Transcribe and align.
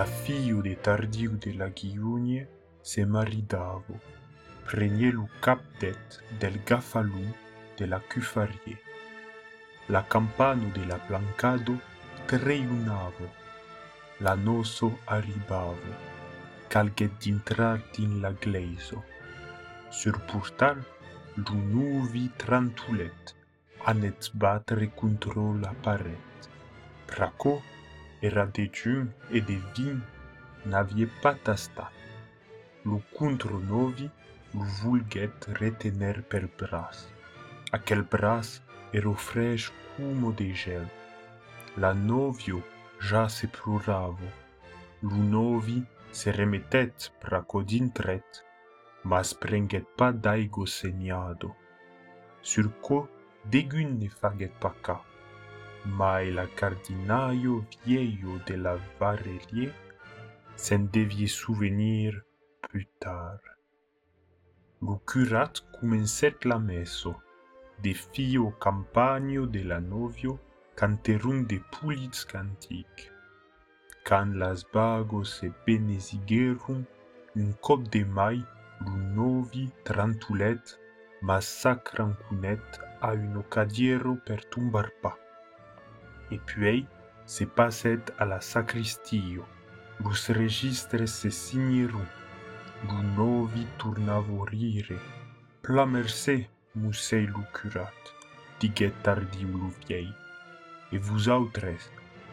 la 0.00 0.06
fiu 0.06 0.62
de 0.62 0.74
tardiu 0.86 1.32
de 1.44 1.50
la 1.60 1.66
guiunie 1.78 2.46
se 2.90 3.02
maridavo, 3.14 3.96
prenie 4.66 5.10
lo 5.12 5.26
cap 5.44 5.60
d'et 5.80 6.04
del 6.40 6.56
gafalum 6.68 7.26
de 7.78 7.84
la 7.92 7.98
cufarie. 8.10 8.78
La 9.94 10.02
campano 10.12 10.70
de 10.76 10.86
la 10.90 10.96
plancado 11.08 11.74
treunavo, 12.30 13.28
la 14.24 14.34
noso 14.46 14.88
arribavo, 15.16 15.92
calguet 16.72 17.12
d'intrar 17.20 17.76
din 17.92 18.22
la 18.22 18.32
gleiso. 18.32 19.02
Sur 19.90 20.16
portal, 20.30 20.78
lo 21.44 21.56
nuvi 21.74 22.24
trantulet, 22.38 23.34
anet 23.84 24.30
batre 24.32 24.88
contro 25.02 25.44
la 25.64 25.74
paret. 25.84 26.48
Traco 27.06 27.54
era 28.22 28.46
de 28.46 28.70
giun 28.72 29.08
e 29.30 29.40
de 29.40 29.56
vin 29.74 30.00
n'avie 30.66 31.06
pas 31.22 31.34
tastat. 31.34 31.92
Lu 32.84 33.02
contro 33.16 33.58
novi 33.58 34.10
lu 34.54 34.64
vulget 34.82 35.46
retener 35.60 36.22
per 36.22 36.48
bras. 36.58 37.08
Aquel 37.72 38.02
bras 38.02 38.62
ero 38.92 39.14
fresh 39.14 39.72
como 39.96 40.32
de 40.32 40.52
gel. 40.54 40.86
La 41.76 41.94
novio 41.94 42.62
ja 43.00 43.28
se 43.28 43.46
ploravo. 43.46 44.28
Lu 45.02 45.16
novi 45.16 45.84
se 46.10 46.30
remetet 46.32 47.12
praco 47.20 47.62
d'intret, 47.62 48.44
mas 49.04 49.32
prenget 49.32 49.86
pas 49.96 50.12
d'aigo 50.12 50.66
segnado. 50.66 51.54
Sur 52.42 52.70
co 52.82 53.08
degun 53.44 53.98
ne 53.98 54.08
faget 54.08 54.52
pas 54.60 54.74
ca. 54.82 55.09
mai 55.84 56.30
la 56.30 56.46
cardinaio 56.46 57.64
vieio 57.84 58.38
de 58.46 58.56
la 58.56 58.76
Varelie 58.98 59.72
s'en 60.56 60.88
devie 60.92 61.28
souvenir 61.28 62.22
plus 62.62 62.88
tard. 62.98 63.40
Le 64.82 64.96
curat 65.06 65.52
comencet 65.78 66.44
la 66.44 66.58
messo, 66.58 67.14
de 67.82 67.94
fio 67.94 68.50
campagno 68.60 69.46
de 69.46 69.62
la 69.62 69.80
novio 69.80 70.38
canterum 70.74 71.46
de 71.46 71.60
puliz 71.72 72.24
cantic. 72.24 73.12
Can 74.04 74.38
las 74.38 74.64
bagos 74.72 75.38
se 75.38 75.52
benesigerum, 75.66 76.84
un 77.36 77.52
cop 77.60 77.82
de 77.90 78.04
mai 78.04 78.42
lunovi 78.80 79.70
trantulet 79.84 80.78
massacran 81.22 82.14
cunet 82.22 82.80
a 83.00 83.12
un 83.12 83.36
ocadiero 83.36 84.16
per 84.26 84.44
tumbar 84.44 84.90
pac. 85.02 85.29
E 86.30 86.38
puis 86.38 86.86
se 87.26 87.44
passet 87.44 88.12
a 88.18 88.24
la 88.24 88.40
sacristio, 88.40 89.44
lus 90.00 90.28
registres 90.30 91.10
se 91.20 91.30
signerum, 91.30 92.06
lu 92.88 93.02
novi 93.16 93.66
turnavo 93.78 94.44
rire, 94.44 94.98
pla 95.62 95.84
mercè, 95.86 96.38
musei 96.74 97.26
lu 97.26 97.42
curat, 97.52 98.14
diguet 98.60 98.94
tardiu 99.02 99.48
lu 99.48 99.70
viei, 99.80 100.08
e 100.92 100.98
vous 100.98 101.28
autres, 101.28 101.90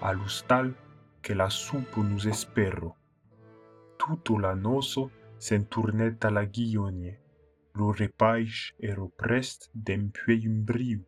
a 0.00 0.12
l'ustal, 0.12 0.72
que 1.20 1.34
la 1.34 1.50
supo 1.50 2.02
nous 2.02 2.26
espero. 2.26 2.96
Tuto 3.96 4.38
la 4.38 4.54
noso 4.54 5.10
sen 5.36 5.66
tournet 5.68 6.24
a 6.24 6.30
la 6.30 6.46
guiogne, 6.46 7.18
lo 7.74 7.92
repaix 7.92 8.72
ero 8.78 9.08
prest 9.08 9.70
d'empuei 9.72 10.46
un 10.46 10.64
briu, 10.64 11.04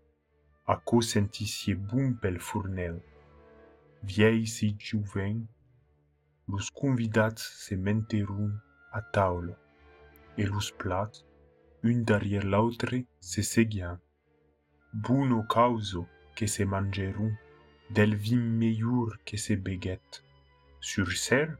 a 0.66 0.76
co 0.76 1.00
sentisie 1.00 1.76
pel 2.20 2.38
fournel. 2.38 3.00
Viei 4.02 4.46
si 4.46 4.76
juven, 4.78 5.46
los 6.48 6.70
convidats 6.70 7.42
se 7.42 7.76
menterun 7.76 8.60
a 8.92 9.00
taulo, 9.00 9.56
e 10.36 10.44
los 10.44 10.70
plats, 10.70 11.24
un 11.82 12.04
derrière 12.04 12.44
l'autre, 12.44 13.06
se 13.20 13.42
seguian. 13.42 13.98
Buno 14.92 15.46
causo 15.48 16.06
que 16.34 16.46
se 16.46 16.64
mangerun, 16.64 17.36
del 17.90 18.14
vin 18.14 18.40
meilleur 18.58 19.18
que 19.24 19.36
se 19.36 19.56
beguet. 19.56 20.22
Sur 20.80 21.12
ser, 21.12 21.58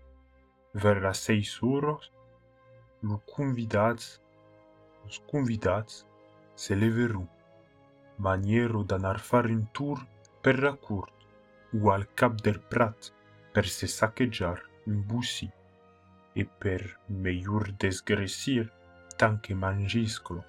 vers 0.74 1.00
las 1.00 1.18
seis 1.18 1.62
horas, 1.62 2.12
los 3.02 3.20
convidats, 3.24 4.22
los 5.04 5.20
convidats 5.20 6.06
se 6.54 6.76
leverun, 6.76 7.28
maniero 8.26 8.84
d'anar 8.88 9.18
far 9.28 9.46
un 9.56 9.64
tour 9.76 9.98
per 10.42 10.56
la 10.64 10.74
court 10.86 11.14
o 11.80 11.90
al 11.94 12.04
cap 12.20 12.38
del 12.46 12.60
prat 12.72 13.10
per 13.52 13.66
se 13.76 13.86
saquejar 13.86 14.58
un 14.86 15.02
bussi 15.10 15.48
e 16.40 16.44
per 16.62 16.80
meilleur 17.24 17.72
desgressir 17.84 18.64
tant 19.18 19.38
que 19.44 19.54
mangiscolo. 19.54 20.42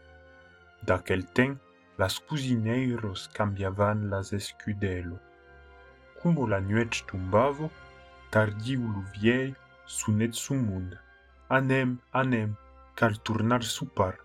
D'aquel 0.87 1.25
temps, 1.37 1.59
las 1.97 2.19
cusineiros 2.19 3.29
cambiavan 3.37 4.09
las 4.09 4.33
escudelo. 4.33 5.19
Como 6.21 6.47
la 6.47 6.59
nuet 6.59 7.03
tumbavo, 7.07 7.69
tardiu 8.31 8.81
lu 8.93 9.03
viei 9.13 9.53
sunet 9.85 10.33
su 10.33 10.55
mund. 10.55 10.97
Anem, 11.49 11.99
anem, 12.11 12.55
cal 12.95 13.19
tornar 13.19 13.63
supar. 13.63 14.15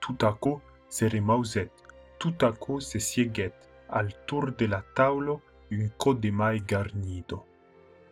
Tout 0.00 0.18
à 0.22 0.32
coup 0.32 0.60
se 0.88 1.04
tout 2.20 2.36
à 2.42 2.52
coup 2.52 2.80
se 2.80 2.98
sieguet 2.98 3.54
al 3.88 4.08
tour 4.26 4.52
de 4.52 4.66
la 4.66 4.82
taulo 4.94 5.40
un 5.72 5.88
co 5.96 6.12
de 6.14 6.30
mai 6.30 6.60
garnido. 6.60 7.46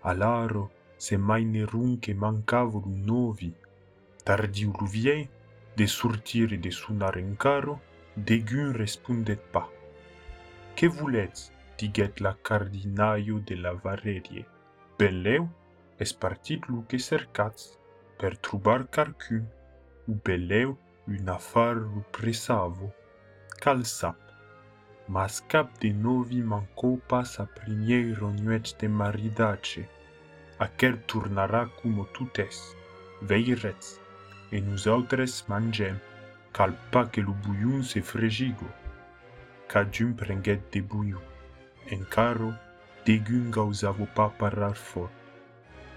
Alaro 0.02 0.70
se 0.96 1.16
mai 1.18 1.44
nerun 1.44 1.98
que 2.00 2.14
mancavo 2.14 2.80
lu 2.86 2.94
novi. 3.10 3.52
Tardiu 4.24 4.72
lu 4.80 4.86
viei, 4.86 5.28
de 5.76 5.86
sortir 5.86 6.58
de 6.58 6.70
sunar 6.70 7.18
en 7.18 7.34
caro, 7.36 7.80
degun 8.16 8.72
respondet 8.72 9.42
pas. 9.52 9.68
Que 10.74 10.86
voulez, 10.86 11.52
diguet 11.78 12.20
la 12.20 12.34
cardinaio 12.42 13.40
de 13.40 13.56
la 13.56 13.72
varerie. 13.74 14.46
Ben 14.98 15.22
leu, 15.22 15.48
es 15.98 16.12
partit 16.12 16.60
lu 16.68 16.84
que 16.88 16.98
cercats, 16.98 17.78
per 18.18 18.36
trubar 18.38 18.88
carcun, 18.90 19.44
u 20.08 20.14
beleu 20.24 20.78
un 21.06 21.28
affar 21.28 21.76
lu 21.76 22.02
presavo. 22.10 22.88
Cal 22.88 22.97
cal 23.68 23.84
sap. 23.84 24.16
Mas 25.06 25.40
cap 25.40 25.68
de 25.78 25.92
novi 25.92 26.40
mancou 26.40 26.96
pas 27.06 27.26
sa 27.34 27.44
primièr 27.44 28.14
ronuèt 28.18 28.70
de 28.80 28.88
maridatge. 28.88 29.82
Aquel 30.58 30.96
tornarà 31.10 31.66
como 31.82 32.06
tout 32.14 32.40
es. 32.40 32.74
Veirets, 33.20 34.00
e 34.50 34.58
nous 34.62 34.88
autres 34.88 35.44
mangem, 35.50 35.96
cal 36.54 36.72
pa 36.90 37.04
que 37.12 37.20
lo 37.20 37.34
bouillon 37.44 37.82
se 37.82 38.00
fregigo. 38.00 38.68
Cadjun 39.68 40.14
prenguèt 40.14 40.62
de 40.72 40.80
bouillon. 40.80 41.28
En 41.92 42.04
caro, 42.16 42.54
degun 43.04 43.50
gausavo 43.50 44.08
pa 44.16 44.30
parlar 44.30 44.76
fort. 44.76 45.12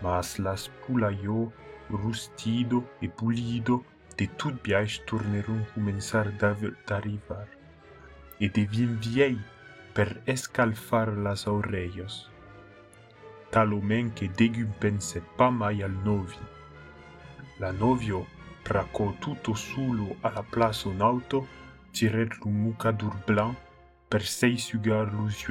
Mas 0.01 0.37
las 0.39 0.67
pulaio, 0.81 1.53
rustido 1.89 2.83
e 3.01 3.07
pulido, 3.07 3.85
de 4.17 4.27
tout 4.27 4.55
biaix 4.61 4.99
tornerun 5.07 5.63
començar 5.73 6.27
d'arrivar. 6.35 7.47
E 8.41 8.49
devien 8.49 8.97
viei 8.97 9.37
per 9.93 10.09
escalfar 10.25 11.13
las 11.25 11.45
oreillos. 11.47 12.27
Talomen 13.53 14.09
que 14.17 14.27
degun 14.39 14.73
pense 14.81 15.21
pa 15.37 15.51
mai 15.51 15.83
al 15.83 15.95
novi. 16.03 16.41
La 17.59 17.71
novio 17.71 18.25
Pracò 18.63 19.15
tutto 19.17 19.53
solo 19.55 20.17
alla 20.21 20.43
place 20.43 20.87
en 20.87 21.01
auto, 21.01 21.47
tiret 21.91 22.37
lu 22.39 22.49
mucadur 22.51 23.15
blanc 23.25 23.57
per 24.07 24.21
sei 24.21 24.57
sugar 24.57 25.11
los 25.13 25.43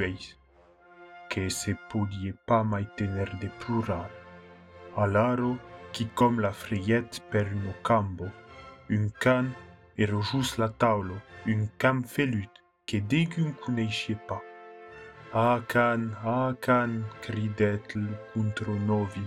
que 1.29 1.49
se 1.51 1.77
podie 1.89 2.33
pas 2.47 2.65
mai 2.65 2.87
tener 2.97 3.37
de 3.39 3.49
plural. 3.59 4.11
Alaro, 4.97 5.59
qui 5.93 6.09
comme 6.15 6.41
la 6.41 6.53
frayette 6.53 7.21
per 7.31 7.53
no 7.53 7.75
cambo, 7.83 8.31
un 8.89 9.11
can 9.19 9.55
ero 9.97 10.23
just 10.23 10.59
la 10.59 10.69
taulo, 10.69 11.21
un 11.47 11.69
cam 11.77 12.03
felut, 12.03 12.60
que 12.91 12.99
degun 13.01 13.53
coneixe 13.53 14.17
pas. 14.27 14.43
Akan, 15.33 16.11
Akan, 16.27 17.05
cridèt 17.23 17.95
lo 17.95 18.17
contronovi, 18.33 19.23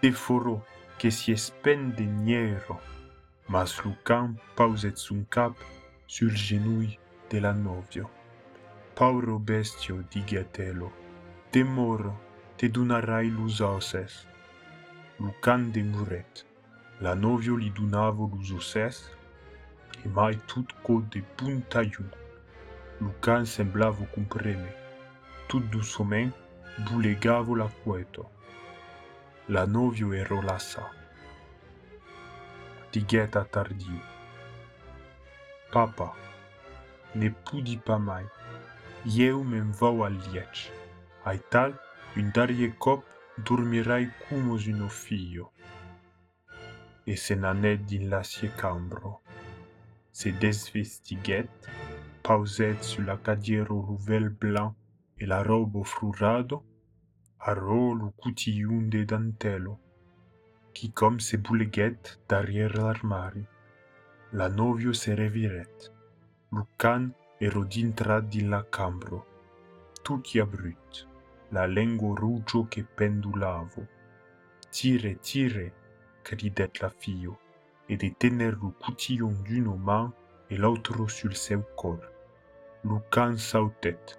te 0.00 0.12
forò 0.12 0.62
que 0.98 1.10
si 1.10 1.32
espen 1.32 1.90
de 1.98 2.06
nièro. 2.06 2.78
Mas 3.48 3.74
lo 3.82 3.90
can 4.06 4.38
pauset 4.54 4.96
son 4.96 5.26
cap 5.28 5.58
sul 6.06 6.30
genui 6.30 6.96
de 7.28 7.40
la 7.40 7.52
novio. 7.52 8.06
Pauro 8.94 9.40
bestio, 9.40 10.04
diguèt 10.12 10.60
elo, 10.60 10.92
te 11.50 11.64
moro, 11.64 12.14
te 12.56 12.68
donarai 12.68 13.34
los 13.34 13.60
osses. 13.60 14.28
Lo 15.18 15.34
can 15.42 15.72
demurèt. 15.74 16.46
La 17.00 17.16
novio 17.16 17.56
li 17.56 17.70
donavo 17.74 18.30
los 18.30 18.52
osses 18.52 19.10
e 20.04 20.08
mai 20.08 20.38
tot 20.46 20.70
cot 20.86 21.02
de 21.10 21.26
puntajuc. 21.34 22.21
Lucan 23.02 23.44
semblavo 23.44 24.06
comprene. 24.14 24.72
Tut 25.48 25.64
doucement, 25.70 26.32
bulegavo 26.78 27.54
la 27.54 27.68
cueto. 27.82 28.30
la 29.48 29.66
novio 29.66 30.12
e 30.12 30.22
rolassa. 30.22 30.88
Digueta 32.90 33.44
tardiu. 33.44 34.00
Papa, 35.72 36.14
ne 37.14 37.30
pudi 37.30 37.76
pas 37.76 37.98
mai. 37.98 38.24
Eu 39.04 39.42
m'en 39.42 39.72
vau 39.72 40.04
al 40.04 40.14
liec. 40.14 40.70
Ai 41.24 41.40
tal, 41.50 41.74
un 42.16 42.30
darie 42.32 42.72
cop 42.78 43.04
dormirai 43.36 44.10
cumos 44.28 44.66
uno 44.66 44.88
figlio. 44.88 45.50
E 47.04 47.16
se 47.16 47.34
n'anet 47.34 47.84
din 47.84 48.08
l'asie 48.08 48.52
cambro. 48.56 49.20
Se 50.12 50.30
desvestiguet, 50.30 51.50
pauset 52.22 52.82
sur 52.82 53.02
la 53.02 53.16
cadiero 53.16 53.80
rouvel 53.80 54.30
blanc 54.30 54.74
e 55.16 55.26
la 55.26 55.42
robe 55.42 55.82
frurado, 55.84 56.62
aro 57.38 57.94
lo 57.94 58.12
cutillun 58.16 58.88
de 58.88 59.04
dantelo, 59.04 59.78
qui 60.72 60.92
comme 60.92 61.18
se 61.20 61.36
bouleguet 61.36 62.18
derrière 62.28 62.76
l'armari. 62.76 63.44
La 64.32 64.48
novio 64.48 64.92
se 64.92 65.14
reviret. 65.14 65.92
Lucan 66.52 67.12
ero 67.40 67.64
dintra 67.64 68.20
din 68.20 68.50
la 68.50 68.62
cambro. 68.70 69.26
Tutti 70.02 70.40
brut, 70.42 71.08
la 71.50 71.66
lingua 71.66 72.14
ruggio 72.14 72.66
che 72.68 72.84
pendulavo. 72.84 73.86
Tire, 74.70 75.18
tire, 75.20 75.72
cridet 76.22 76.80
la 76.80 76.88
fio, 76.88 77.38
e 77.88 77.96
de 77.96 78.10
tener 78.16 78.56
lo 78.60 78.70
cutillon 78.78 79.34
d'une 79.42 79.76
main 79.76 80.12
et 80.50 80.56
l'autre 80.56 81.08
sur 81.08 81.28
le 81.28 81.34
seu 81.34 81.62
cor. 81.76 82.11
Lucan 82.84 83.38
sautet. 83.38 84.18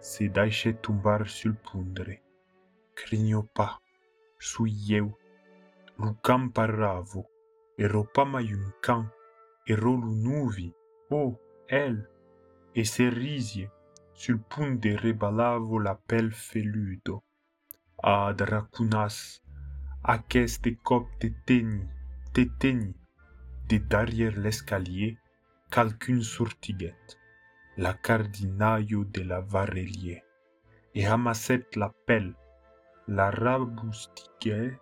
Se 0.00 0.28
deixe 0.28 0.74
tombar 0.74 1.26
sul 1.26 1.54
pundre. 1.54 2.22
Crigno 2.94 3.42
pas. 3.54 3.78
Sui 4.38 4.92
eu. 4.92 5.16
Lucan 5.96 6.50
paravo. 6.50 7.24
Ero 7.78 8.04
pas 8.04 8.26
mai 8.26 8.52
un 8.52 8.70
can. 8.82 9.10
Ero 9.66 9.92
lu 9.96 10.14
nuvi. 10.14 10.74
Oh, 11.10 11.40
elle. 11.68 12.06
E 12.74 12.84
se 12.84 13.08
risie. 13.08 13.70
Sul 14.12 14.40
punde 14.40 14.94
reballavo 14.96 15.78
la 15.78 15.94
pel 15.94 16.32
feludo. 16.32 17.22
Ah, 18.02 18.34
dracunas. 18.34 19.40
Aquest 20.02 20.68
cop 20.82 21.08
de 21.18 21.32
teni. 21.46 21.88
De 22.34 22.44
teni. 22.58 22.94
De 23.68 23.78
derrière 23.78 24.36
l'escalier. 24.36 25.16
Calcun 25.70 26.20
sortiguet 26.20 27.19
la 27.80 27.94
cardinaio 27.94 29.04
de 29.04 29.22
la 29.22 29.40
Varelier, 29.40 30.22
et 30.94 31.08
ramasset 31.08 31.64
la 31.76 31.90
pelle, 32.06 32.34
la 33.08 33.30
rabustiguait 33.30 34.78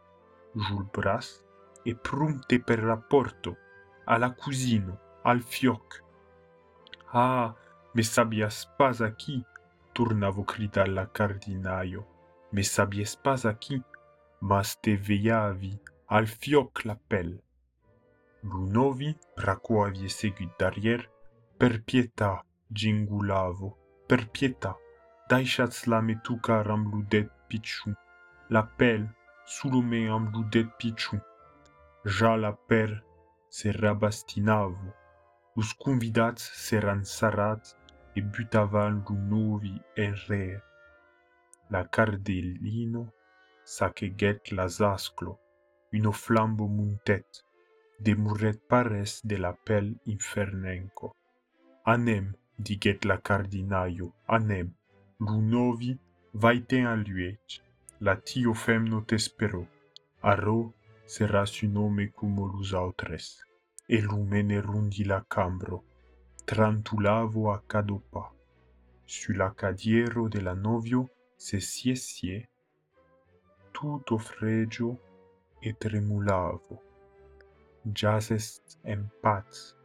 joul 0.56 0.84
bras, 0.92 1.44
et 1.86 1.94
prunte 1.94 2.58
per 2.66 2.82
la 2.82 2.96
porto, 2.96 3.56
à 4.04 4.18
la 4.18 4.30
cousine, 4.30 4.96
al 5.24 5.42
fioc. 5.42 6.02
Ah, 7.12 7.54
me 7.94 8.02
sabias 8.02 8.66
pas 8.76 9.00
aquí, 9.00 9.44
tornavo 9.94 10.42
cridar 10.42 10.88
la 10.88 11.06
cardinaio, 11.06 12.04
me 12.50 12.64
sabies 12.64 13.14
pas 13.14 13.46
aquí, 13.46 13.80
mas 14.40 14.74
te 14.80 14.96
veiavi 14.96 15.78
al 16.08 16.26
fioc 16.26 16.84
la 16.84 16.96
pelle. 16.96 17.38
Lunovi, 18.42 19.16
braco 19.36 19.84
avie 19.84 20.08
seguit 20.08 20.50
derrière, 20.58 21.08
per 21.58 21.84
pietà, 21.84 22.42
gingulavo. 22.70 23.76
Per 24.08 24.28
pietà, 24.32 24.74
daixats 25.30 25.86
la 25.86 26.00
me 26.00 26.16
tocar 26.24 26.64
amb 26.74 26.92
lo 26.92 27.02
det 27.12 27.28
pitxu. 27.48 27.92
La 28.50 28.62
pèl 28.78 29.08
solo 29.56 29.82
me 29.82 30.00
amb 30.16 30.34
lo 30.34 30.44
det 30.52 30.68
pitxu. 30.78 31.18
Ja 32.16 32.36
la 32.36 32.52
per 32.68 32.90
se 33.48 33.72
rabastinavo. 33.72 34.94
Los 35.56 35.74
convidats 35.74 36.42
seran 36.66 37.04
sarats 37.04 37.76
e 38.14 38.22
butavan 38.22 39.02
lo 39.06 39.14
novi 39.30 39.74
en 40.04 40.14
re. 40.28 40.46
La 41.70 41.82
cardellino 41.94 43.02
saqueguèt 43.74 44.52
la 44.56 44.66
asclo, 44.94 45.32
una 45.98 46.12
flambo 46.12 46.66
muntèt, 46.76 47.28
demorèt 48.06 48.58
pares 48.70 49.20
de 49.30 49.36
la 49.44 49.52
pèl 49.66 49.86
infernenco. 50.14 51.06
Anem, 51.94 52.26
Digetla 52.60 53.18
cardinaio, 53.18 54.14
anem, 54.26 54.74
runovi, 55.20 55.96
luet, 56.32 57.62
la 58.00 58.14
latio 58.14 58.52
femno 58.52 59.04
tespero, 59.04 59.68
aro 60.22 60.74
sera 61.04 61.46
su 61.46 61.68
nome 61.68 62.10
cum 62.10 62.34
lus 62.50 62.72
autres, 62.72 63.44
e 63.86 64.00
lumene 64.00 64.60
rundi 64.60 65.04
la 65.04 65.24
cambro, 65.26 65.84
trantulavo 66.44 67.52
a 67.52 67.62
cadopa. 67.64 68.32
la 69.34 69.54
cadiero 69.54 70.28
de 70.28 70.40
la 70.40 70.54
novio 70.54 71.08
se 71.36 71.60
siesie, 71.60 72.48
tutto 73.70 74.18
fregio 74.18 74.98
e 75.60 75.74
tremulavo. 75.74 76.82
Jazest 77.84 78.78
en 78.82 79.08
paz, 79.22 79.76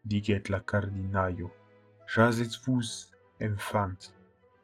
diget 0.00 0.48
la 0.48 0.60
cardinaio, 0.60 1.57
Jazez-vous, 2.08 3.10
enfant, 3.38 3.98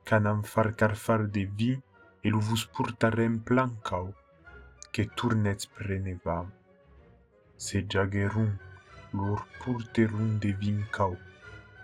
canam 0.06 0.42
far 0.42 0.74
carfar 0.74 1.28
de 1.28 1.44
vi, 1.44 1.78
et 2.24 2.30
vous 2.30 2.64
portarem 2.72 3.38
plancau, 3.38 4.14
que 4.92 5.02
tournets 5.02 5.66
prenevam. 5.66 6.50
Se 7.58 7.84
jagerun, 7.86 8.56
lor 9.12 9.44
porterun 9.60 10.38
de 10.40 10.52
vincau, 10.52 11.18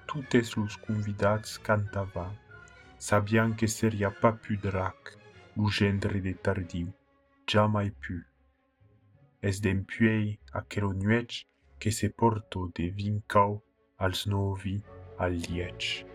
tutes 0.07 0.57
los 0.57 0.79
convidats 0.79 1.59
cantavam, 1.59 2.33
sabian 2.99 3.53
que 3.53 3.69
seria 3.69 4.11
pu 4.11 4.57
drac, 4.57 5.19
gendre 5.69 6.23
de 6.23 6.33
tardiu, 6.33 6.89
jamais 7.47 7.91
pu. 8.01 8.25
Es 9.43 9.61
d'empuei 9.61 10.39
aquelo 10.55 10.95
nuec 10.95 11.45
que 11.79 11.91
se 11.91 12.09
porto 12.09 12.73
de 12.75 12.89
vincau 12.89 13.63
als 13.99 14.27
novi 14.27 14.83
a 15.21 15.29
Liège. 15.29 16.07